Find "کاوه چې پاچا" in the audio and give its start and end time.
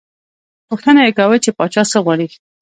1.17-1.83